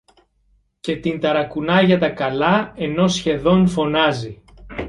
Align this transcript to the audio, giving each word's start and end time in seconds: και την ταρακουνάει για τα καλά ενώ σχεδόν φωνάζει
και 0.79 0.95
την 0.95 1.19
ταρακουνάει 1.19 1.85
για 1.85 1.99
τα 1.99 2.09
καλά 2.09 2.73
ενώ 2.75 3.07
σχεδόν 3.07 3.67
φωνάζει 3.67 4.43